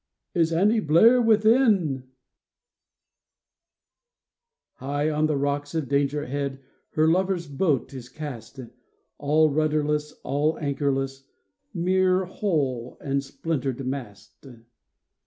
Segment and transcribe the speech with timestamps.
[0.33, 2.09] Is Annie Blair within?"
[4.81, 6.59] Higk on the rocks of Danger Head
[6.93, 8.59] Her lover's boat is cast.
[9.19, 11.27] All rudderless, all anchorless—
[11.85, 14.47] Mere hull and splintered mast."